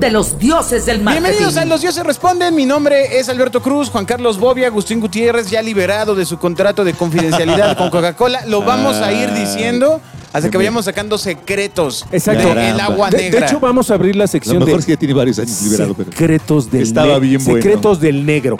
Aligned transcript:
de 0.00 0.10
los 0.10 0.38
dioses 0.38 0.86
del 0.86 1.02
marketing. 1.02 1.24
Bienvenidos 1.28 1.56
a 1.58 1.64
Los 1.66 1.82
Dioses 1.82 2.04
Responden. 2.04 2.54
Mi 2.54 2.64
nombre 2.64 3.18
es 3.18 3.28
Alberto 3.28 3.60
Cruz, 3.60 3.90
Juan 3.90 4.06
Carlos 4.06 4.38
Bobia, 4.38 4.66
Agustín 4.68 4.98
Gutiérrez, 4.98 5.50
ya 5.50 5.60
liberado 5.62 6.14
de 6.14 6.24
su 6.24 6.38
contrato 6.38 6.84
de 6.84 6.94
confidencialidad 6.94 7.76
con 7.76 7.90
Coca-Cola. 7.90 8.46
Lo 8.46 8.62
vamos 8.62 8.96
a 8.96 9.12
ir 9.12 9.30
diciendo 9.34 10.00
hasta 10.32 10.48
que 10.50 10.56
vayamos 10.56 10.86
sacando 10.86 11.18
secretos 11.18 12.06
Exacto. 12.12 12.54
del 12.54 12.80
agua 12.80 13.10
De, 13.10 13.18
de 13.18 13.22
negra. 13.30 13.46
hecho, 13.46 13.60
vamos 13.60 13.90
a 13.90 13.94
abrir 13.94 14.16
la 14.16 14.24
A 14.24 14.26
lo 14.26 14.28
sección 14.28 14.58
mejor 14.58 14.72
de 14.74 14.78
es 14.80 14.86
que 14.86 14.92
ya 14.92 14.98
tiene 14.98 15.14
varios 15.14 15.38
años 15.38 15.60
liberado, 15.62 15.94
pero. 15.94 16.10
secretos 16.12 16.70
del 16.70 16.82
Estaba 16.82 17.18
bien 17.18 17.44
bueno. 17.44 17.60
secretos 17.60 18.00
del 18.00 18.24
negro. 18.24 18.56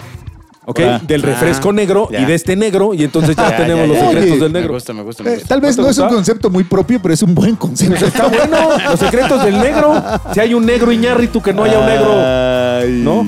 ¿Ok? 0.71 0.79
Ah. 0.83 1.01
del 1.05 1.21
refresco 1.21 1.69
Ah, 1.69 1.73
negro 1.73 2.07
ya. 2.11 2.19
y 2.21 2.25
de 2.25 2.33
este 2.33 2.55
negro. 2.55 2.93
Y 2.93 3.03
entonces 3.03 3.35
ya, 3.35 3.49
Ya, 3.51 3.57
tenemos 3.57 3.87
ya, 3.87 3.87
los 3.87 3.97
secretos 3.97 4.31
Oye, 4.31 4.39
del 4.41 4.51
me 4.51 4.59
negro. 4.59 4.73
gusta, 4.73 4.93
me 4.93 5.03
gusta, 5.03 5.23
me 5.23 5.29
Eh, 5.29 5.33
gusta. 5.35 5.47
tal 5.49 5.61
vez 5.61 5.77
¿No 5.77 5.87
es 5.89 5.97
un 5.97 6.07
concepto 6.09 6.49
muy 6.49 6.63
propio, 6.63 6.99
pero 7.01 7.13
es 7.13 7.21
un 7.23 7.33
buen 7.35 7.55
concepto. 7.55 8.05
Está 8.05 8.27
bueno. 8.27 8.57
Los 8.89 8.99
secretos 8.99 9.43
del 9.43 9.59
negro. 9.59 10.01
Si 10.33 10.39
hay 10.39 10.53
un 10.53 10.65
negro 10.65 10.91
Iñárritu 10.91 11.41
que 11.41 11.53
no 11.53 11.63
haya 11.63 11.79
un 11.79 11.85
negro. 11.85 13.23
¿No? 13.23 13.25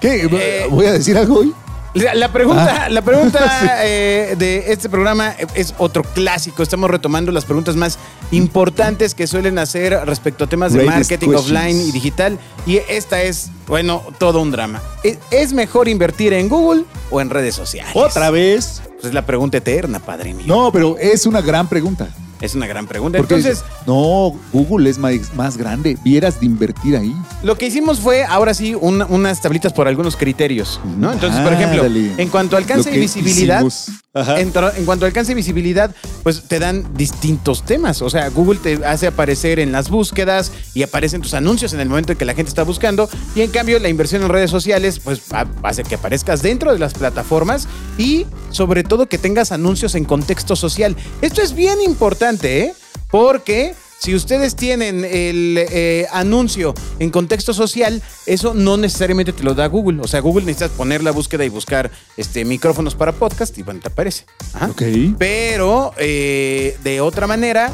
¿Qué? 0.00 0.28
Eh, 0.30 0.66
¿Voy 0.70 0.86
a 0.86 0.92
decir 0.92 1.16
algo 1.16 1.40
hoy? 1.40 1.52
La, 1.94 2.12
la 2.14 2.32
pregunta, 2.32 2.84
Ah. 2.84 2.88
la 2.88 3.02
pregunta 3.02 3.40
eh, 3.84 4.34
de 4.36 4.72
este 4.72 4.88
programa 4.88 5.34
es 5.54 5.74
otro 5.78 6.02
clásico. 6.02 6.62
Estamos 6.62 6.90
retomando 6.90 7.30
las 7.32 7.44
preguntas 7.44 7.76
más 7.76 7.98
importantes 8.32 9.14
que 9.14 9.26
suelen 9.26 9.58
hacer 9.58 9.92
respecto 10.04 10.44
a 10.44 10.46
temas 10.48 10.72
de 10.72 10.80
Greatest 10.80 10.98
marketing 11.10 11.30
questions. 11.30 11.46
offline 11.52 11.80
y 11.80 11.92
digital. 11.92 12.38
Y 12.66 12.78
esta 12.88 13.22
es, 13.22 13.50
bueno, 13.68 14.02
todo 14.18 14.40
un 14.42 14.50
drama. 14.50 14.82
¿Es, 15.04 15.18
es 15.30 15.52
mejor 15.52 15.88
invertir 15.88 16.32
en 16.32 16.48
Google 16.48 16.84
o 17.10 17.20
en 17.20 17.30
redes 17.30 17.54
sociales? 17.54 17.92
Otra 17.94 18.30
vez. 18.30 18.82
Pues 18.94 19.04
es 19.06 19.14
la 19.14 19.24
pregunta 19.24 19.58
eterna, 19.58 19.98
padre 20.00 20.34
mío. 20.34 20.46
No, 20.48 20.72
pero 20.72 20.96
es 20.98 21.26
una 21.26 21.40
gran 21.42 21.68
pregunta. 21.68 22.08
Es 22.44 22.54
una 22.54 22.66
gran 22.66 22.86
pregunta. 22.86 23.16
Porque 23.18 23.34
Entonces, 23.36 23.62
dices, 23.64 23.86
no, 23.86 24.32
Google 24.52 24.90
es 24.90 24.98
más, 24.98 25.14
más 25.34 25.56
grande. 25.56 25.96
Vieras 26.04 26.40
de 26.40 26.46
invertir 26.46 26.94
ahí. 26.96 27.14
Lo 27.42 27.56
que 27.56 27.66
hicimos 27.66 28.00
fue, 28.00 28.22
ahora 28.24 28.52
sí, 28.52 28.74
un- 28.74 29.02
unas 29.08 29.40
tablitas 29.40 29.72
por 29.72 29.88
algunos 29.88 30.14
criterios, 30.16 30.78
¿no? 30.98 31.10
Entonces, 31.12 31.40
por 31.40 31.52
ejemplo, 31.54 31.84
en 31.86 32.28
cuanto 32.28 32.56
a 32.56 32.58
alcance 32.58 32.94
y 32.94 32.98
visibilidad, 33.00 33.56
hicimos. 33.64 33.88
En, 34.14 34.52
en 34.76 34.84
cuanto 34.84 35.04
a 35.04 35.08
alcance 35.08 35.32
y 35.32 35.34
visibilidad, 35.34 35.92
pues 36.22 36.44
te 36.44 36.60
dan 36.60 36.94
distintos 36.94 37.64
temas. 37.64 38.00
O 38.00 38.08
sea, 38.08 38.28
Google 38.30 38.60
te 38.62 38.84
hace 38.86 39.08
aparecer 39.08 39.58
en 39.58 39.72
las 39.72 39.90
búsquedas 39.90 40.52
y 40.72 40.84
aparecen 40.84 41.20
tus 41.20 41.34
anuncios 41.34 41.72
en 41.72 41.80
el 41.80 41.88
momento 41.88 42.12
en 42.12 42.18
que 42.18 42.24
la 42.24 42.34
gente 42.34 42.48
está 42.48 42.62
buscando. 42.62 43.08
Y 43.34 43.40
en 43.40 43.50
cambio, 43.50 43.78
la 43.80 43.88
inversión 43.88 44.22
en 44.22 44.28
redes 44.28 44.50
sociales, 44.52 45.00
pues 45.00 45.20
ha- 45.32 45.46
hace 45.64 45.82
que 45.82 45.96
aparezcas 45.96 46.42
dentro 46.42 46.72
de 46.72 46.78
las 46.78 46.94
plataformas 46.94 47.66
y 47.98 48.26
sobre 48.50 48.84
todo 48.84 49.06
que 49.06 49.18
tengas 49.18 49.50
anuncios 49.50 49.96
en 49.96 50.04
contexto 50.04 50.54
social. 50.54 50.96
Esto 51.20 51.42
es 51.42 51.52
bien 51.54 51.80
importante, 51.82 52.60
¿eh? 52.60 52.74
Porque 53.10 53.74
si 54.04 54.14
ustedes 54.14 54.54
tienen 54.54 55.04
el 55.04 55.56
eh, 55.70 56.06
anuncio 56.12 56.74
en 56.98 57.10
contexto 57.10 57.54
social, 57.54 58.02
eso 58.26 58.52
no 58.52 58.76
necesariamente 58.76 59.32
te 59.32 59.42
lo 59.42 59.54
da 59.54 59.66
Google. 59.66 60.00
O 60.02 60.06
sea, 60.06 60.20
Google 60.20 60.44
necesitas 60.44 60.76
poner 60.76 61.02
la 61.02 61.10
búsqueda 61.10 61.44
y 61.44 61.48
buscar 61.48 61.90
este, 62.18 62.44
micrófonos 62.44 62.94
para 62.94 63.12
podcast 63.12 63.56
y 63.56 63.62
bueno, 63.62 63.80
te 63.80 63.88
aparece. 63.88 64.26
Ajá. 64.52 64.66
Ok. 64.66 64.82
Pero 65.18 65.92
eh, 65.96 66.76
de 66.84 67.00
otra 67.00 67.26
manera, 67.26 67.72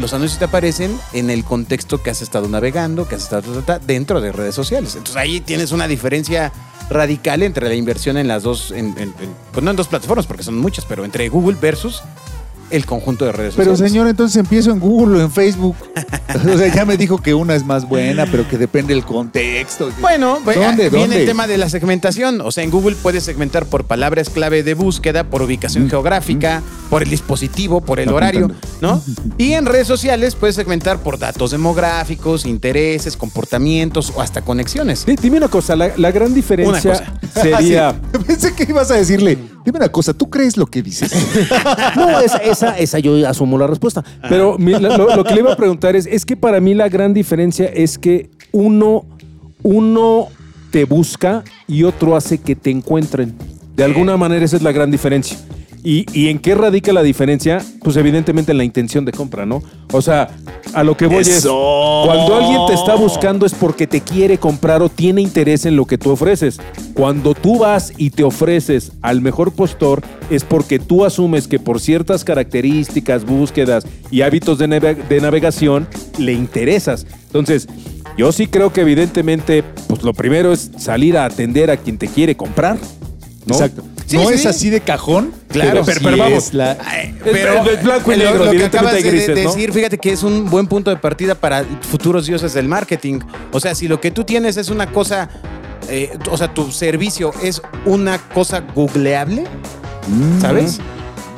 los 0.00 0.12
anuncios 0.12 0.40
te 0.40 0.46
aparecen 0.46 0.98
en 1.12 1.30
el 1.30 1.44
contexto 1.44 2.02
que 2.02 2.10
has 2.10 2.20
estado 2.20 2.48
navegando, 2.48 3.06
que 3.06 3.14
has 3.14 3.22
estado 3.22 3.52
ta, 3.52 3.60
ta, 3.60 3.78
ta, 3.78 3.86
dentro 3.86 4.20
de 4.20 4.32
redes 4.32 4.56
sociales. 4.56 4.90
Entonces 4.96 5.16
ahí 5.16 5.40
tienes 5.40 5.70
una 5.70 5.86
diferencia 5.86 6.52
radical 6.90 7.42
entre 7.44 7.68
la 7.68 7.74
inversión 7.76 8.16
en 8.16 8.26
las 8.26 8.42
dos, 8.42 8.70
en- 8.72 8.88
en- 8.98 9.14
en- 9.20 9.34
pues 9.52 9.62
no 9.62 9.70
en 9.70 9.76
dos 9.76 9.86
plataformas, 9.88 10.26
porque 10.26 10.42
son 10.42 10.58
muchas, 10.58 10.84
pero 10.84 11.04
entre 11.04 11.28
Google 11.28 11.56
versus 11.60 12.02
el 12.74 12.86
conjunto 12.86 13.24
de 13.24 13.32
redes 13.32 13.54
Pero 13.56 13.70
sociales. 13.72 13.92
señor, 13.92 14.08
entonces 14.08 14.36
empiezo 14.36 14.70
en 14.70 14.80
Google 14.80 15.18
o 15.18 15.20
en 15.22 15.30
Facebook. 15.30 15.76
o 16.54 16.58
sea, 16.58 16.74
ya 16.74 16.84
me 16.84 16.96
dijo 16.96 17.18
que 17.18 17.32
una 17.34 17.54
es 17.54 17.64
más 17.64 17.88
buena, 17.88 18.26
pero 18.26 18.48
que 18.48 18.58
depende 18.58 18.94
del 18.94 19.04
contexto. 19.04 19.90
Bueno, 20.00 20.40
¿Dónde, 20.44 20.88
viene 20.90 20.98
dónde? 21.06 21.20
el 21.20 21.26
tema 21.26 21.46
de 21.46 21.58
la 21.58 21.68
segmentación. 21.68 22.40
O 22.40 22.50
sea, 22.50 22.64
en 22.64 22.70
Google 22.70 22.96
puedes 23.02 23.22
segmentar 23.24 23.66
por 23.66 23.84
palabras 23.84 24.28
clave 24.30 24.62
de 24.62 24.74
búsqueda, 24.74 25.24
por 25.24 25.42
ubicación 25.42 25.84
Mm. 25.86 25.90
geográfica, 25.90 26.62
por 26.90 27.02
el 27.02 27.10
dispositivo, 27.10 27.80
por 27.80 27.98
el 28.00 28.04
Está 28.06 28.16
horario, 28.16 28.44
apuntando. 28.46 28.68
¿no? 28.80 29.02
Y 29.38 29.52
en 29.52 29.66
redes 29.66 29.86
sociales 29.86 30.34
puedes 30.34 30.56
segmentar 30.56 30.98
por 30.98 31.18
datos 31.18 31.50
demográficos, 31.52 32.44
intereses, 32.46 33.16
comportamientos 33.16 34.12
o 34.14 34.20
hasta 34.20 34.42
conexiones. 34.42 35.06
Di- 35.06 35.16
Dime 35.16 35.36
una 35.38 35.48
cosa, 35.48 35.76
la, 35.76 35.90
la 35.96 36.10
gran 36.10 36.34
diferencia 36.34 37.02
sería. 37.34 37.90
Ah. 37.90 37.94
Pensé 38.26 38.54
que 38.54 38.64
ibas 38.64 38.90
a 38.90 38.94
decirle, 38.94 39.38
dime 39.64 39.78
una 39.78 39.88
cosa, 39.88 40.12
¿tú 40.12 40.28
crees 40.28 40.56
lo 40.56 40.66
que 40.66 40.82
dices? 40.82 41.12
No, 41.96 42.20
esa, 42.20 42.38
esa, 42.38 42.78
esa 42.78 42.98
yo 42.98 43.28
asumo 43.28 43.56
la 43.58 43.66
respuesta. 43.66 44.04
Pero 44.28 44.56
lo, 44.58 45.16
lo 45.16 45.24
que 45.24 45.34
le 45.34 45.40
iba 45.40 45.52
a 45.52 45.56
preguntar 45.56 45.96
es, 45.96 46.06
es 46.06 46.24
que 46.24 46.36
para 46.36 46.60
mí 46.60 46.74
la 46.74 46.88
gran 46.88 47.14
diferencia 47.14 47.66
es 47.66 47.98
que 47.98 48.30
uno, 48.52 49.04
uno 49.62 50.28
te 50.70 50.84
busca 50.84 51.44
y 51.68 51.84
otro 51.84 52.16
hace 52.16 52.38
que 52.38 52.56
te 52.56 52.70
encuentren. 52.70 53.34
De 53.76 53.84
alguna 53.84 54.16
manera 54.16 54.44
esa 54.44 54.56
es 54.56 54.62
la 54.62 54.72
gran 54.72 54.90
diferencia. 54.90 55.38
¿Y, 55.86 56.06
y 56.18 56.28
en 56.30 56.38
qué 56.38 56.54
radica 56.54 56.94
la 56.94 57.02
diferencia? 57.02 57.62
Pues 57.82 57.96
evidentemente 57.98 58.52
en 58.52 58.58
la 58.58 58.64
intención 58.64 59.04
de 59.04 59.12
compra, 59.12 59.44
¿no? 59.44 59.62
O 59.92 60.00
sea, 60.00 60.28
a 60.72 60.82
lo 60.82 60.96
que 60.96 61.06
voy 61.06 61.18
es, 61.18 61.42
cuando 62.06 62.34
alguien 62.36 62.60
te 62.66 62.72
está 62.72 62.94
buscando 62.94 63.44
es 63.44 63.52
porque 63.52 63.86
te 63.86 64.00
quiere 64.00 64.38
comprar 64.38 64.80
o 64.82 64.88
tiene 64.88 65.20
interés 65.20 65.66
en 65.66 65.76
lo 65.76 65.84
que 65.84 65.98
tú 65.98 66.10
ofreces. 66.10 66.58
Cuando 66.94 67.34
tú 67.34 67.58
vas 67.58 67.92
y 67.98 68.08
te 68.08 68.24
ofreces 68.24 68.92
al 69.02 69.20
mejor 69.20 69.52
postor 69.52 70.00
es 70.30 70.42
porque 70.42 70.78
tú 70.78 71.04
asumes 71.04 71.46
que 71.48 71.58
por 71.58 71.78
ciertas 71.78 72.24
características, 72.24 73.26
búsquedas 73.26 73.86
y 74.10 74.22
hábitos 74.22 74.58
de, 74.58 74.68
nave- 74.68 74.94
de 75.06 75.20
navegación 75.20 75.86
le 76.18 76.32
interesas. 76.32 77.06
Entonces, 77.26 77.68
yo 78.16 78.32
sí 78.32 78.46
creo 78.46 78.72
que 78.72 78.80
evidentemente, 78.80 79.62
pues 79.86 80.02
lo 80.02 80.14
primero 80.14 80.50
es 80.54 80.70
salir 80.78 81.18
a 81.18 81.26
atender 81.26 81.70
a 81.70 81.76
quien 81.76 81.98
te 81.98 82.08
quiere 82.08 82.36
comprar. 82.38 82.78
¿no? 83.46 83.52
Exacto. 83.54 83.82
Sí, 84.06 84.16
no 84.16 84.28
sí. 84.28 84.34
es 84.34 84.46
así 84.46 84.70
de 84.70 84.80
cajón, 84.80 85.32
Claro, 85.48 85.70
pero, 85.70 85.84
pero- 85.84 85.98
sí 85.98 86.04
pero 86.04 86.16
vamos. 86.18 86.44
es 86.48 86.54
la- 86.54 86.76
Ay, 86.84 87.14
Es- 87.24 87.36
es 87.36 87.82
blanco 87.84 88.12
y 88.12 88.16
lo- 88.16 88.24
negro, 88.24 88.44
lo, 88.46 88.50
que 88.52 88.64
acabas 88.64 88.92
de 88.94 89.02
grises, 89.02 89.28
¿no? 89.44 89.50
decir, 89.50 89.72
fíjate 89.72 89.98
que 89.98 90.12
es 90.12 90.22
un 90.22 90.50
buen 90.50 90.66
punto 90.66 90.90
de 90.90 90.96
partida 90.96 91.34
para 91.34 91.64
futuros 91.88 92.26
dioses 92.26 92.52
del 92.54 92.68
marketing. 92.68 93.20
O 93.52 93.60
sea, 93.60 93.74
si 93.74 93.88
lo 93.88 94.00
que 94.00 94.10
tú 94.10 94.24
tienes 94.24 94.56
es 94.58 94.68
una 94.68 94.92
cosa, 94.92 95.28
eh, 95.88 96.16
o 96.30 96.36
sea, 96.36 96.52
tu 96.52 96.70
servicio 96.70 97.32
es 97.42 97.62
una 97.86 98.18
cosa 98.18 98.62
googleable, 98.74 99.44
Mm, 100.06 100.40
¿sabes? 100.40 100.80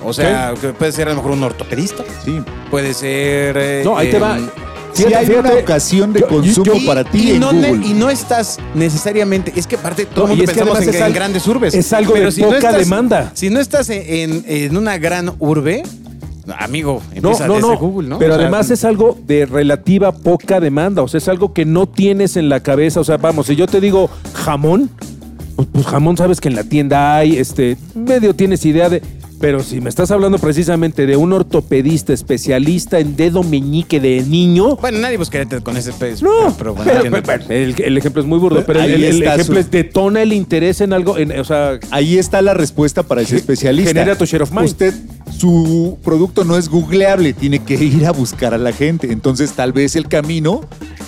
O 0.04 0.12
sea, 0.12 0.54
que 0.60 0.68
puede 0.68 0.90
ser 0.92 1.06
a 1.08 1.10
lo 1.10 1.16
mejor 1.16 1.32
un 1.32 1.42
ortopedista, 1.44 2.04
Sí. 2.24 2.40
puede 2.70 2.94
ser... 2.94 3.56
eh, 3.58 3.82
No, 3.84 3.96
ahí 3.96 4.10
te 4.10 4.16
eh, 4.16 4.20
va. 5.04 5.08
Si 5.08 5.14
Fíjate, 5.14 5.16
hay 5.16 5.30
una 5.38 5.42
fíjate, 5.48 5.62
ocasión 5.62 6.12
de 6.12 6.20
yo- 6.20 6.28
consumo 6.28 6.74
yo- 6.74 6.86
para 6.86 7.04
ti 7.04 7.18
y 7.18 7.30
en 7.32 7.40
no, 7.40 7.52
Google. 7.52 7.86
y 7.86 7.94
no 7.94 8.10
estás 8.10 8.58
necesariamente, 8.74 9.52
es 9.56 9.66
que 9.66 9.76
aparte 9.76 10.04
todo 10.06 10.26
No, 10.26 10.32
el 10.32 10.38
mundo 10.38 10.52
pensamos 10.52 10.80
en, 10.82 11.02
al- 11.02 11.12
grandes 11.12 11.46
urbes. 11.46 11.74
es 11.74 11.92
algo 11.92 12.14
de 12.14 12.24
no 12.24 12.30
poca 12.46 12.56
estás- 12.58 12.78
demanda. 12.78 13.30
Si 13.34 13.50
no 13.50 13.60
estás 13.60 13.88
en, 13.90 14.02
en- 14.06 14.44
en 14.46 14.76
una 14.76 14.98
gran 14.98 15.32
urbe, 15.38 15.82
amigo, 16.58 17.02
No, 17.10 17.30
empieza 17.30 17.46
no, 17.48 17.54
desde 17.54 17.68
no. 17.68 17.78
Google, 17.78 18.08
¿no? 18.08 18.18
Pero 18.18 18.34
O 18.34 18.36
sea, 18.36 18.44
además 18.46 18.70
es 18.70 18.84
algo 18.84 19.18
de 19.26 19.46
relativa 19.46 20.12
poca 20.12 20.60
demanda. 20.60 21.02
O 21.02 21.08
sea, 21.08 21.18
es 21.18 21.28
algo 21.28 21.52
que 21.52 21.64
no 21.64 21.86
tienes 21.88 22.36
en 22.36 22.48
la 22.48 22.60
cabeza. 22.60 23.00
O 23.00 23.04
sea, 23.04 23.16
vamos, 23.16 23.46
si 23.46 23.56
yo 23.56 23.66
te 23.66 23.80
digo 23.80 24.08
jamón, 24.32 24.90
pues, 25.56 25.68
pues 25.72 25.86
jamón 25.86 26.16
sabes 26.16 26.40
que 26.40 26.48
en 26.48 26.54
la 26.54 26.62
tienda 26.64 27.16
hay, 27.16 27.36
este, 27.38 27.76
medio 27.94 28.34
tienes 28.34 28.64
idea 28.64 28.88
de. 28.88 29.02
Pero 29.38 29.62
si 29.62 29.80
me 29.82 29.90
estás 29.90 30.10
hablando 30.10 30.38
precisamente 30.38 31.04
de 31.06 31.16
un 31.16 31.32
ortopedista 31.32 32.12
especialista 32.12 32.98
en 32.98 33.16
dedo 33.16 33.42
meñique 33.42 34.00
de 34.00 34.22
niño. 34.22 34.76
Bueno, 34.76 34.98
nadie 34.98 35.18
buscaría 35.18 35.60
con 35.60 35.76
ese 35.76 35.92
pez. 35.92 36.22
No, 36.22 36.30
pero, 36.56 36.74
pero 36.74 36.74
bueno, 36.74 36.90
pero- 36.92 37.04
entiendo. 37.16 37.22
pero- 37.48 37.60
el, 37.60 37.74
el 37.82 37.98
ejemplo 37.98 38.22
es 38.22 38.28
muy 38.28 38.38
burdo, 38.38 38.64
pero 38.66 38.80
el, 38.80 38.86
Ahí 38.94 39.04
el 39.04 39.18
está 39.20 39.34
ejemplo 39.34 39.54
su- 39.56 39.60
es 39.60 39.70
detona 39.70 40.22
el 40.22 40.32
interés 40.32 40.80
en 40.80 40.92
algo, 40.94 41.18
en, 41.18 41.38
o 41.38 41.44
sea, 41.44 41.78
Ahí 41.90 42.16
está 42.18 42.40
la 42.40 42.54
respuesta 42.54 43.02
para 43.02 43.20
ese 43.20 43.36
especialista. 43.36 43.90
genera 43.92 44.16
tu 44.16 44.24
share 44.24 44.42
of 44.42 44.52
mind. 44.52 44.64
Usted, 44.66 44.94
su 45.38 45.98
producto 46.02 46.44
no 46.44 46.56
es 46.56 46.68
googleable, 46.70 47.32
tiene 47.34 47.58
que 47.58 47.74
ir 47.74 48.06
a 48.06 48.12
buscar 48.12 48.54
a 48.54 48.58
la 48.58 48.72
gente. 48.72 49.12
Entonces, 49.12 49.52
tal 49.52 49.72
vez 49.72 49.96
el 49.96 50.08
camino 50.08 50.62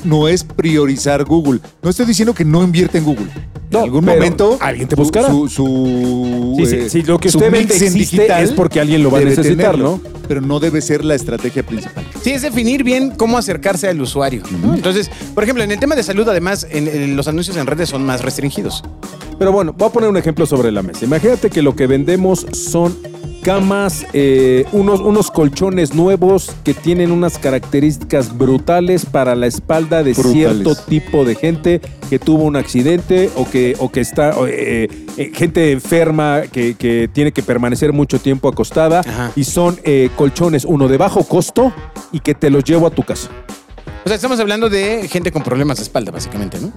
no 0.04 0.28
es 0.28 0.44
priorizar 0.44 1.24
Google. 1.24 1.60
No 1.82 1.88
estoy 1.90 2.04
diciendo 2.06 2.34
que 2.34 2.44
no 2.44 2.62
invierte 2.62 2.98
en 2.98 3.04
Google. 3.04 3.26
No, 3.70 3.78
en 3.80 3.84
algún 3.84 4.04
momento 4.04 4.56
alguien 4.60 4.88
te 4.88 4.96
su- 4.96 5.02
buscará. 5.02 5.28
Su, 5.28 5.48
su, 5.48 6.54
Sí, 6.58 6.66
sí, 6.66 6.76
eh, 6.76 6.88
sí, 6.88 7.02
lo 7.02 7.18
que 7.18 7.30
su 7.30 7.38
usted 7.38 7.50
mix 7.50 7.68
vende 7.68 7.76
en 7.86 7.92
existe 7.96 8.42
es 8.42 8.50
porque 8.52 8.80
alguien 8.80 9.02
lo 9.02 9.10
va 9.10 9.18
a 9.18 9.20
debe 9.20 9.30
necesitar, 9.32 9.72
tenerlo, 9.72 10.00
¿no? 10.02 10.18
Pero 10.26 10.40
no 10.40 10.58
debe 10.60 10.80
ser 10.80 11.04
la 11.04 11.14
estrategia 11.14 11.62
principal. 11.64 12.04
Sí, 12.22 12.30
es 12.30 12.42
definir 12.42 12.82
bien 12.84 13.10
cómo 13.10 13.36
acercarse 13.38 13.88
al 13.88 14.00
usuario. 14.00 14.42
¿no? 14.62 14.74
Entonces, 14.74 15.10
por 15.34 15.42
ejemplo, 15.44 15.62
en 15.64 15.70
el 15.70 15.78
tema 15.78 15.94
de 15.96 16.02
salud, 16.02 16.28
además, 16.28 16.66
en- 16.70 16.88
en 16.88 17.16
los 17.16 17.28
anuncios 17.28 17.56
en 17.56 17.66
redes 17.66 17.88
son 17.90 18.04
más 18.04 18.22
restringidos. 18.22 18.82
Pero 19.38 19.52
bueno, 19.52 19.72
voy 19.76 19.88
a 19.88 19.92
poner 19.92 20.08
un 20.10 20.16
ejemplo 20.16 20.46
sobre 20.46 20.72
la 20.72 20.82
mesa. 20.82 21.04
Imagínate 21.04 21.48
que 21.50 21.62
lo 21.62 21.76
que 21.76 21.86
vendemos 21.86 22.46
son 22.52 22.96
camas, 23.48 24.04
eh, 24.12 24.66
unos, 24.72 25.00
unos 25.00 25.30
colchones 25.30 25.94
nuevos 25.94 26.52
que 26.64 26.74
tienen 26.74 27.10
unas 27.10 27.38
características 27.38 28.36
brutales 28.36 29.06
para 29.06 29.34
la 29.34 29.46
espalda 29.46 30.02
de 30.02 30.12
Brutales. 30.12 30.34
cierto 30.34 30.74
tipo 30.74 31.24
de 31.24 31.34
gente 31.34 31.80
que 32.10 32.18
tuvo 32.18 32.44
un 32.44 32.56
accidente 32.56 33.30
o 33.36 33.48
que, 33.48 33.74
o 33.78 33.90
que 33.90 34.00
está, 34.00 34.34
eh, 34.46 34.90
eh, 35.16 35.32
gente 35.34 35.72
enferma 35.72 36.42
que, 36.52 36.74
que 36.74 37.08
tiene 37.10 37.32
que 37.32 37.42
permanecer 37.42 37.94
mucho 37.94 38.18
tiempo 38.18 38.48
acostada 38.48 39.00
Ajá. 39.00 39.32
y 39.34 39.44
son 39.44 39.80
eh, 39.82 40.10
colchones, 40.14 40.66
uno 40.66 40.86
de 40.86 40.98
bajo 40.98 41.24
costo 41.24 41.72
y 42.12 42.20
que 42.20 42.34
te 42.34 42.50
los 42.50 42.64
llevo 42.64 42.86
a 42.86 42.90
tu 42.90 43.02
casa. 43.02 43.30
O 44.04 44.08
sea, 44.08 44.16
estamos 44.16 44.38
hablando 44.40 44.68
de 44.68 45.08
gente 45.08 45.32
con 45.32 45.42
problemas 45.42 45.78
de 45.78 45.84
espalda, 45.84 46.12
básicamente, 46.12 46.58
¿no? 46.60 46.70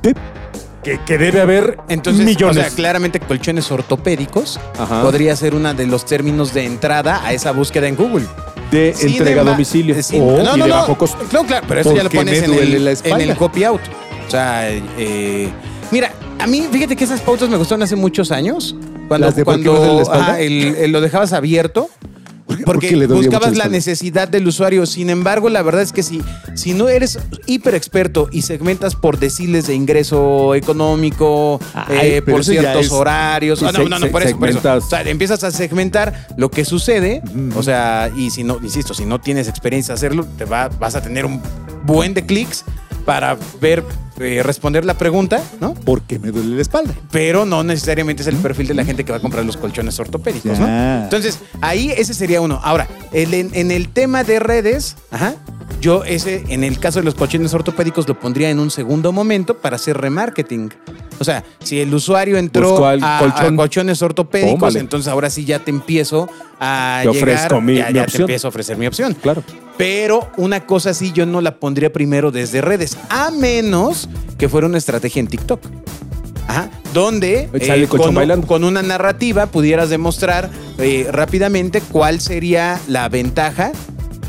Que, 0.83 0.99
que 1.05 1.17
debe 1.19 1.41
haber 1.41 1.77
Entonces, 1.89 2.25
millones. 2.25 2.57
o 2.57 2.61
sea, 2.61 2.69
claramente 2.71 3.19
colchones 3.19 3.71
ortopédicos 3.71 4.59
Ajá. 4.79 5.03
podría 5.03 5.35
ser 5.35 5.53
uno 5.53 5.73
de 5.73 5.85
los 5.85 6.05
términos 6.05 6.53
de 6.55 6.65
entrada 6.65 7.21
a 7.23 7.33
esa 7.33 7.51
búsqueda 7.51 7.87
en 7.87 7.95
Google. 7.95 8.25
de 8.71 8.93
Sin 8.95 9.09
entrega 9.09 9.41
a 9.41 9.43
domicilio 9.43 10.01
sin- 10.01 10.21
o 10.23 10.37
no, 10.37 10.55
y 10.55 10.59
no, 10.59 10.63
de 10.65 10.69
no. 10.69 10.75
bajo 10.75 10.97
costo. 10.97 11.17
Claro, 11.29 11.45
claro, 11.45 11.65
pero 11.67 11.81
eso 11.81 11.89
ya 11.95 12.03
lo 12.03 12.09
¿Por 12.09 12.11
qué 12.11 12.17
pones 12.17 12.43
en 12.43 12.53
el, 12.53 12.87
en 13.03 13.21
el 13.29 13.35
copy 13.35 13.63
out. 13.65 13.81
O 14.27 14.31
sea, 14.31 14.69
eh, 14.71 15.49
mira, 15.91 16.11
a 16.39 16.47
mí, 16.47 16.65
fíjate 16.71 16.95
que 16.95 17.03
esas 17.03 17.19
pautas 17.21 17.49
me 17.49 17.57
gustaron 17.57 17.83
hace 17.83 17.95
muchos 17.97 18.31
años. 18.31 18.75
Cuando, 19.09 19.27
¿Las 19.27 19.35
de 19.35 19.43
por 19.43 19.57
qué 19.61 19.67
cuando 19.69 20.35
el- 20.39 20.91
lo 20.91 21.01
dejabas 21.01 21.33
abierto. 21.33 21.89
¿Por 22.65 22.79
qué- 22.79 22.87
por 22.87 22.91
Porque 22.91 22.95
le 22.95 23.07
buscabas 23.07 23.57
la 23.57 23.67
necesidad 23.67 24.27
del 24.27 24.47
usuario. 24.47 24.85
Sin 24.85 25.09
embargo, 25.09 25.49
la 25.49 25.61
verdad 25.61 25.81
es 25.81 25.91
que 25.91 26.03
si, 26.03 26.21
si 26.55 26.73
no 26.73 26.89
eres 26.89 27.19
hiper 27.45 27.75
experto 27.75 28.29
y 28.31 28.41
segmentas 28.43 28.95
por 28.95 29.19
deciles 29.19 29.67
de 29.67 29.75
ingreso 29.75 30.55
económico, 30.55 31.59
Ay, 31.73 31.97
eh, 32.15 32.21
por 32.21 32.43
ciertos 32.43 32.85
es- 32.87 32.91
horarios. 32.91 33.61
Ah, 33.63 33.71
no, 33.71 33.87
no, 33.87 33.99
no, 33.99 34.07
por 34.07 34.23
eso, 34.23 34.37
por 34.37 34.49
eso. 34.49 34.59
segmentas. 34.61 34.83
O 34.85 34.89
sea, 34.89 35.01
empiezas 35.01 35.43
a 35.43 35.51
segmentar 35.51 36.27
lo 36.37 36.49
que 36.51 36.65
sucede. 36.65 37.21
O 37.55 37.63
sea, 37.63 38.11
y 38.15 38.29
si 38.29 38.43
no, 38.43 38.59
insisto, 38.61 38.93
si 38.93 39.05
no 39.05 39.19
tienes 39.21 39.47
experiencia 39.47 39.93
hacerlo, 39.93 40.25
te 40.37 40.45
va, 40.45 40.69
vas 40.79 40.95
a 40.95 41.01
tener 41.01 41.25
un 41.25 41.41
buen 41.83 42.13
de 42.13 42.25
clics 42.25 42.63
para 43.05 43.37
ver, 43.59 43.83
eh, 44.19 44.41
responder 44.43 44.85
la 44.85 44.97
pregunta, 44.97 45.41
¿no? 45.59 45.73
¿Por 45.73 46.01
qué 46.03 46.19
me 46.19 46.31
duele 46.31 46.55
la 46.55 46.61
espalda? 46.61 46.93
pero 47.11 47.45
no 47.45 47.63
necesariamente 47.63 48.21
es 48.21 48.27
el 48.27 48.35
perfil 48.37 48.67
de 48.67 48.73
la 48.73 48.85
gente 48.85 49.03
que 49.03 49.11
va 49.11 49.17
a 49.17 49.21
comprar 49.21 49.43
los 49.45 49.57
colchones 49.57 49.99
ortopédicos, 49.99 50.59
¿no? 50.59 50.67
Ya. 50.67 51.03
Entonces, 51.03 51.39
ahí 51.61 51.91
ese 51.97 52.13
sería 52.13 52.41
uno. 52.41 52.59
Ahora, 52.63 52.87
el- 53.11 53.33
en, 53.33 53.51
en 53.53 53.71
el 53.71 53.89
tema 53.89 54.23
de 54.23 54.39
redes, 54.39 54.95
ajá, 55.11 55.35
yo 55.81 56.03
ese, 56.03 56.43
en 56.49 56.63
el 56.63 56.79
caso 56.79 56.99
de 56.99 57.05
los 57.05 57.15
colchones 57.15 57.53
ortopédicos, 57.53 58.07
lo 58.07 58.19
pondría 58.19 58.49
en 58.49 58.59
un 58.59 58.69
segundo 58.71 59.11
momento 59.11 59.57
para 59.57 59.75
hacer 59.77 59.97
remarketing. 59.97 60.69
O 61.21 61.23
sea, 61.23 61.43
si 61.63 61.79
el 61.79 61.93
usuario 61.93 62.37
entró 62.37 62.85
al 62.87 62.99
a, 63.03 63.19
colchón. 63.19 63.53
a 63.53 63.55
colchones 63.57 64.01
ortopédicos, 64.01 64.75
entonces 64.75 65.07
ahora 65.07 65.29
sí 65.29 65.45
ya 65.45 65.59
te 65.59 65.69
empiezo 65.69 66.27
a 66.59 67.01
Te 67.03 67.11
llegar, 67.11 67.29
ofrezco 67.29 67.61
mi- 67.61 67.75
ya, 67.77 67.87
mi 67.87 67.93
ya 67.93 67.99
te 68.01 68.01
opción. 68.07 68.21
empiezo 68.23 68.47
a 68.47 68.49
ofrecer 68.49 68.77
mi 68.77 68.87
opción. 68.87 69.13
Claro. 69.13 69.43
Pero 69.77 70.27
una 70.37 70.65
cosa 70.65 70.93
sí 70.95 71.11
yo 71.13 71.25
no 71.27 71.39
la 71.41 71.55
pondría 71.59 71.93
primero 71.93 72.31
desde 72.31 72.61
redes, 72.61 72.97
a 73.09 73.29
menos 73.31 74.09
que 74.39 74.49
fuera 74.49 74.65
una 74.67 74.79
estrategia 74.79 75.19
en 75.19 75.27
TikTok. 75.27 75.61
Ajá, 76.47 76.69
donde 76.93 77.49
eh, 77.53 77.87
con 78.47 78.63
una 78.65 78.81
narrativa 78.81 79.45
pudieras 79.45 79.89
demostrar 79.89 80.49
eh, 80.79 81.07
rápidamente 81.09 81.79
cuál 81.81 82.19
sería 82.19 82.77
la 82.87 83.07
ventaja 83.07 83.71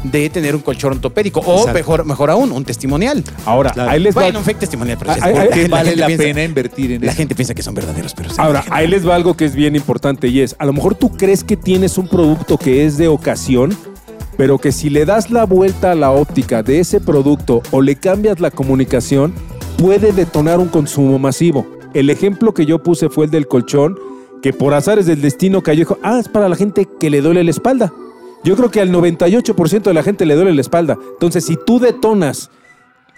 de 0.05 0.29
tener 0.31 0.55
un 0.57 0.63
colchón 0.63 0.93
ortopédico 0.95 1.41
o 1.41 1.53
Exacto. 1.59 1.73
mejor, 1.75 2.05
mejor 2.05 2.31
aún, 2.31 2.51
un 2.53 2.65
testimonial. 2.65 3.23
Ahora, 3.47 3.71
Claro. 3.71 3.91
ahí 3.91 4.01
les 4.01 4.17
va. 4.17 4.23
Bueno, 4.23 4.41
un 4.41 4.45
fake 4.45 4.59
testimonial, 4.61 4.97
pero 4.99 5.13
Ah, 5.13 5.15
sí, 5.15 5.21
ah, 5.23 5.31
la 5.31 5.33
ah, 5.39 5.43
gente- 5.43 5.61
¿Qué 5.63 5.69
vale 5.69 5.97
la 5.97 6.07
piensa- 6.07 6.23
pena 6.25 6.43
invertir 6.45 6.93
en 6.93 7.01
La 7.03 7.09
eso? 7.13 7.17
gente 7.19 7.35
piensa 7.35 7.55
que 7.55 7.63
son 7.63 7.75
verdaderos, 7.75 8.13
pero. 8.15 8.31
Ahora, 8.39 8.65
ahí 8.71 8.89
les 8.89 9.07
va 9.09 9.15
algo 9.15 9.35
que 9.37 9.45
es 9.45 9.55
bien 9.55 9.77
importante 9.77 10.29
y 10.29 10.41
es, 10.41 10.57
a 10.59 10.65
lo 10.67 10.73
mejor 10.73 10.95
tú 10.97 11.11
crees 11.17 11.45
que 11.45 11.57
tienes 11.57 11.99
un 11.99 12.09
producto 12.09 12.59
que 12.59 12.85
es 12.85 12.97
de 12.99 13.09
ocasión, 13.09 13.77
pero 14.37 14.59
que 14.59 14.73
si 14.73 14.91
le 14.91 15.05
das 15.05 15.31
la 15.31 15.45
vuelta 15.45 15.93
a 15.93 15.95
la 15.95 16.11
óptica 16.11 16.63
de 16.63 16.81
ese 16.81 17.01
producto 17.01 17.63
o 17.71 17.81
le 17.83 17.97
cambias 17.97 18.41
la 18.41 18.51
comunicación, 18.51 19.33
puede 19.79 20.13
detonar 20.13 20.59
un 20.59 20.69
consumo 20.69 21.19
masivo. 21.19 21.67
El 21.95 22.09
ejemplo 22.11 22.55
que 22.55 22.67
yo 22.67 22.83
puse 22.83 23.09
fue 23.09 23.27
el 23.27 23.31
del 23.31 23.47
colchón, 23.47 23.97
que 24.43 24.53
por 24.53 24.75
azares 24.75 25.07
del 25.07 25.21
destino 25.21 25.63
cayó 25.63 25.77
y 25.77 25.85
dijo, 25.85 25.99
ah, 26.03 26.19
es 26.19 26.29
para 26.29 26.49
la 26.49 26.57
gente 26.57 26.89
que 26.99 27.11
le 27.11 27.21
duele 27.21 27.45
la 27.45 27.51
espalda. 27.51 27.93
Yo 28.45 28.57
creo 28.57 28.71
que 28.71 28.81
al 28.81 28.91
98% 28.91 29.83
de 29.83 29.95
la 29.95 30.03
gente 30.03 30.27
le 30.27 30.35
duele 30.35 30.53
la 30.53 30.61
espalda. 30.61 30.99
Entonces, 31.13 31.45
si 31.45 31.57
tú 31.57 31.79
detonas 31.79 32.51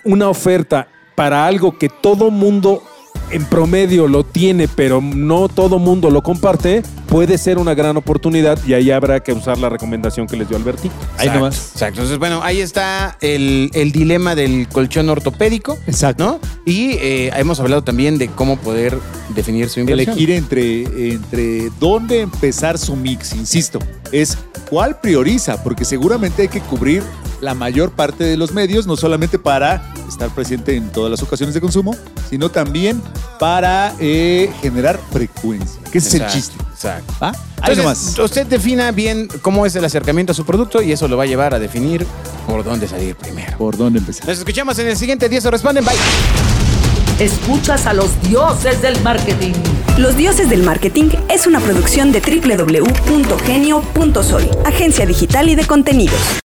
una 0.04 0.28
oferta 0.28 0.88
para 1.14 1.46
algo 1.46 1.78
que 1.78 1.88
todo 1.88 2.30
mundo 2.30 2.82
en 3.30 3.44
promedio 3.44 4.08
lo 4.08 4.24
tiene, 4.24 4.68
pero 4.68 5.00
no 5.00 5.48
todo 5.48 5.78
mundo 5.78 6.10
lo 6.10 6.22
comparte, 6.22 6.82
puede 7.06 7.38
ser 7.38 7.58
una 7.58 7.74
gran 7.74 7.96
oportunidad 7.96 8.58
y 8.66 8.74
ahí 8.74 8.90
habrá 8.90 9.20
que 9.20 9.32
usar 9.32 9.58
la 9.58 9.68
recomendación 9.68 10.26
que 10.26 10.36
les 10.36 10.48
dio 10.48 10.56
Alberti. 10.56 10.88
Ahí 10.88 11.26
Exacto, 11.26 11.34
nomás. 11.34 11.56
Exacto. 11.72 12.00
Entonces, 12.00 12.18
bueno, 12.18 12.42
ahí 12.42 12.60
está 12.60 13.16
el, 13.20 13.70
el 13.74 13.92
dilema 13.92 14.34
del 14.34 14.68
colchón 14.68 15.08
ortopédico. 15.08 15.78
Exacto. 15.86 16.24
¿no? 16.24 16.40
Y 16.64 16.92
eh, 16.92 17.30
hemos 17.36 17.60
hablado 17.60 17.82
también 17.82 18.18
de 18.18 18.28
cómo 18.28 18.56
poder 18.56 18.98
definir 19.34 19.68
su 19.68 19.80
inversión. 19.80 20.16
Elegir 20.16 20.30
entre, 20.30 21.12
entre 21.12 21.70
dónde 21.78 22.20
empezar 22.20 22.78
su 22.78 22.96
mix, 22.96 23.34
insisto, 23.34 23.78
es 24.12 24.38
cuál 24.68 25.00
prioriza, 25.00 25.62
porque 25.62 25.84
seguramente 25.84 26.42
hay 26.42 26.48
que 26.48 26.60
cubrir 26.60 27.02
la 27.40 27.54
mayor 27.54 27.92
parte 27.92 28.24
de 28.24 28.36
los 28.36 28.52
medios, 28.52 28.86
no 28.86 28.96
solamente 28.96 29.38
para 29.38 29.92
estar 30.08 30.30
presente 30.30 30.76
en 30.76 30.90
todas 30.90 31.10
las 31.10 31.22
ocasiones 31.22 31.54
de 31.54 31.60
consumo, 31.60 31.94
sino 32.28 32.50
también 32.50 33.00
para 33.38 33.94
eh, 33.98 34.50
generar 34.62 34.98
frecuencia, 35.12 35.80
que 35.90 35.98
ese 35.98 36.08
es 36.08 36.14
el 36.14 36.26
chiste. 36.28 36.56
Exacto. 36.72 37.14
Ahí 37.20 37.32
Entonces, 37.56 37.78
nomás. 37.78 38.18
usted 38.18 38.46
defina 38.46 38.90
bien 38.90 39.28
cómo 39.42 39.64
es 39.64 39.74
el 39.76 39.84
acercamiento 39.84 40.32
a 40.32 40.34
su 40.34 40.44
producto 40.44 40.82
y 40.82 40.92
eso 40.92 41.08
lo 41.08 41.16
va 41.16 41.22
a 41.22 41.26
llevar 41.26 41.54
a 41.54 41.58
definir 41.58 42.06
por 42.46 42.64
dónde 42.64 42.88
salir 42.88 43.16
primero. 43.16 43.56
¿Por 43.56 43.76
dónde 43.76 44.00
empezar? 44.00 44.28
Nos 44.28 44.38
escuchamos 44.38 44.78
en 44.78 44.88
el 44.88 44.96
siguiente 44.96 45.28
10 45.28 45.46
o 45.46 45.50
responden. 45.50 45.84
Bye. 45.84 45.94
Escuchas 47.18 47.86
a 47.86 47.94
los 47.94 48.20
dioses 48.22 48.82
del 48.82 49.00
marketing. 49.02 49.52
Los 49.96 50.16
Dioses 50.16 50.50
del 50.50 50.64
Marketing 50.64 51.10
es 51.30 51.46
una 51.46 51.60
producción 51.60 52.10
de 52.10 52.20
www.genio.sol, 52.20 54.50
agencia 54.64 55.06
digital 55.06 55.48
y 55.48 55.54
de 55.54 55.64
contenidos. 55.64 56.40